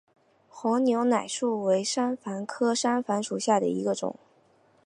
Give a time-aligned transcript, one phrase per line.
[0.49, 4.15] 黄牛奶树为山矾科山矾属下的一个种。